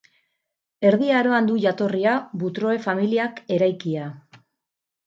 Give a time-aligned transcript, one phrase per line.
[0.91, 4.11] Erdi Aroan du jatorria, Butroe familiak eraikia.